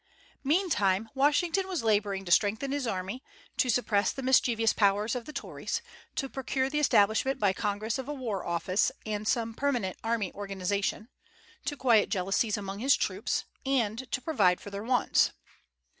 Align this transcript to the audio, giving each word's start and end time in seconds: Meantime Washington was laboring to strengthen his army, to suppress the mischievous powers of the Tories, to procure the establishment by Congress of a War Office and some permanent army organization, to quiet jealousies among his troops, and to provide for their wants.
Meantime 0.43 1.09
Washington 1.13 1.67
was 1.67 1.83
laboring 1.83 2.25
to 2.25 2.31
strengthen 2.31 2.71
his 2.71 2.87
army, 2.87 3.21
to 3.55 3.69
suppress 3.69 4.11
the 4.11 4.23
mischievous 4.23 4.73
powers 4.73 5.13
of 5.13 5.25
the 5.25 5.31
Tories, 5.31 5.83
to 6.15 6.27
procure 6.27 6.71
the 6.71 6.79
establishment 6.79 7.39
by 7.39 7.53
Congress 7.53 7.99
of 7.99 8.07
a 8.09 8.13
War 8.15 8.43
Office 8.43 8.91
and 9.05 9.27
some 9.27 9.53
permanent 9.53 9.95
army 10.03 10.33
organization, 10.33 11.07
to 11.65 11.77
quiet 11.77 12.09
jealousies 12.09 12.57
among 12.57 12.79
his 12.79 12.95
troops, 12.97 13.45
and 13.63 14.11
to 14.11 14.19
provide 14.21 14.59
for 14.59 14.71
their 14.71 14.81
wants. 14.83 15.33